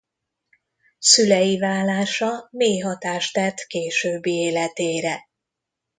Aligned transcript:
Szülei 0.99 1.57
válása 1.57 2.47
mély 2.51 2.79
hatást 2.79 3.33
tett 3.33 3.57
későbbi 3.67 4.31
életére. 4.33 5.21